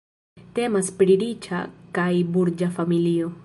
[0.59, 1.61] Temas pri riĉa
[1.99, 3.35] kaj burĝa familio.